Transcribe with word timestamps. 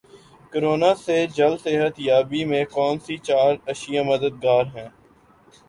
corona 0.51 0.91
سے 0.95 1.17
جلد 1.35 1.59
صحت 1.63 1.99
یابی 1.99 2.41
میں 2.45 2.63
کون 2.71 2.95
سی 3.05 3.15
چار 3.27 3.51
اشیا 3.71 4.01
مددگار 4.03 4.65
ہیں 4.75 4.89